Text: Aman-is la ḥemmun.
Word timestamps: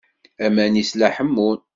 Aman-is 0.45 0.91
la 0.99 1.09
ḥemmun. 1.15 1.59